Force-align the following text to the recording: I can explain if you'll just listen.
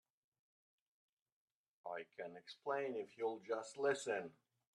I 1.85 2.05
can 2.17 2.35
explain 2.35 2.95
if 2.97 3.15
you'll 3.19 3.41
just 3.47 3.77
listen. 3.77 4.31